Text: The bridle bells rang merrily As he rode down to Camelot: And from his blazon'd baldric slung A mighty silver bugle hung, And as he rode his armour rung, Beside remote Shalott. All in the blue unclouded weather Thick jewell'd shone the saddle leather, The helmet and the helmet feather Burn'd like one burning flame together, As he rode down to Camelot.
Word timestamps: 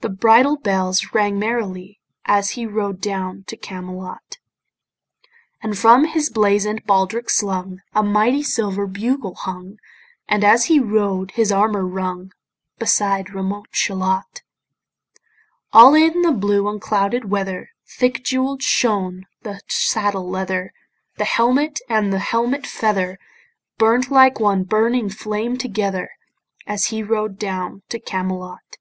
The 0.00 0.10
bridle 0.10 0.56
bells 0.58 1.12
rang 1.14 1.38
merrily 1.40 1.98
As 2.26 2.50
he 2.50 2.66
rode 2.66 3.00
down 3.00 3.44
to 3.44 3.56
Camelot: 3.56 4.36
And 5.62 5.76
from 5.76 6.04
his 6.04 6.30
blazon'd 6.30 6.84
baldric 6.86 7.28
slung 7.30 7.80
A 7.94 8.02
mighty 8.02 8.42
silver 8.44 8.86
bugle 8.86 9.34
hung, 9.34 9.78
And 10.28 10.44
as 10.44 10.66
he 10.66 10.78
rode 10.78 11.32
his 11.32 11.50
armour 11.50 11.84
rung, 11.84 12.30
Beside 12.78 13.30
remote 13.34 13.68
Shalott. 13.72 14.42
All 15.72 15.94
in 15.94 16.20
the 16.22 16.30
blue 16.30 16.68
unclouded 16.68 17.28
weather 17.30 17.70
Thick 17.86 18.22
jewell'd 18.22 18.62
shone 18.62 19.24
the 19.42 19.62
saddle 19.66 20.28
leather, 20.28 20.74
The 21.16 21.24
helmet 21.24 21.80
and 21.88 22.12
the 22.12 22.20
helmet 22.20 22.66
feather 22.66 23.18
Burn'd 23.78 24.10
like 24.10 24.38
one 24.38 24.62
burning 24.62 25.08
flame 25.08 25.56
together, 25.56 26.10
As 26.66 26.86
he 26.88 27.02
rode 27.02 27.38
down 27.38 27.82
to 27.88 27.98
Camelot. 27.98 28.76